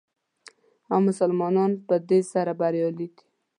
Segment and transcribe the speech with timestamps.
[0.91, 3.23] او مسلمانان په دې سره بریالي دي.